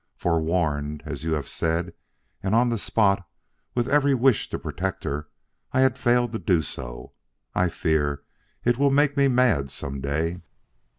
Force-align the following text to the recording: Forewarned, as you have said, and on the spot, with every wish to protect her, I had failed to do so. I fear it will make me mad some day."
Forewarned, 0.15 1.03
as 1.05 1.23
you 1.23 1.33
have 1.33 1.47
said, 1.47 1.93
and 2.41 2.55
on 2.55 2.69
the 2.69 2.77
spot, 2.79 3.23
with 3.75 3.87
every 3.87 4.15
wish 4.15 4.49
to 4.49 4.57
protect 4.57 5.03
her, 5.03 5.27
I 5.73 5.81
had 5.81 5.95
failed 5.95 6.31
to 6.31 6.39
do 6.39 6.63
so. 6.63 7.11
I 7.53 7.69
fear 7.69 8.23
it 8.65 8.79
will 8.79 8.89
make 8.89 9.15
me 9.15 9.27
mad 9.27 9.69
some 9.69 10.01
day." 10.01 10.39